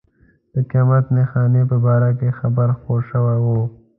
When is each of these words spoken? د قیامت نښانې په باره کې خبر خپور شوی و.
د 0.53 0.55
قیامت 0.69 1.05
نښانې 1.15 1.63
په 1.71 1.77
باره 1.85 2.09
کې 2.19 2.37
خبر 2.39 2.67
خپور 2.77 2.99
شوی 3.09 3.37
و. 3.41 3.47